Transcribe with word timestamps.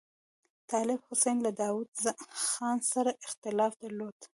طالب 0.69 0.99
حسین 1.09 1.37
له 1.45 1.51
داوود 1.61 1.89
خان 2.49 2.77
سره 2.93 3.11
اختلاف 3.25 3.73
درلود. 3.83 4.19